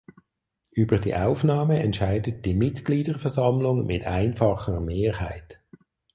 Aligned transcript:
Über 0.71 0.97
die 0.97 1.13
Aufnahme 1.13 1.77
entscheidet 1.83 2.43
die 2.47 2.55
Mitgliederversammlung 2.55 3.85
mit 3.85 4.05
einfacher 4.07 4.79
Mehrheit. 4.79 5.61